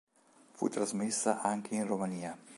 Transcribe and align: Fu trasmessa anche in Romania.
Fu 0.53 0.67
trasmessa 0.67 1.41
anche 1.43 1.75
in 1.75 1.85
Romania. 1.85 2.35